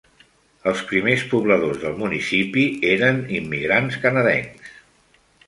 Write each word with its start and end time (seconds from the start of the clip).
Els 0.69 0.79
primers 0.91 1.25
pobladors 1.33 1.77
del 1.83 1.99
municipi 1.99 2.65
eren 2.95 3.21
immigrants 3.41 4.01
canadencs. 4.07 4.75